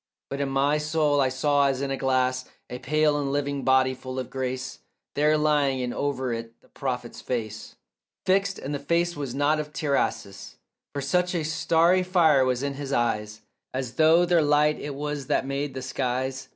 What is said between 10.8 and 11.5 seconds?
For such a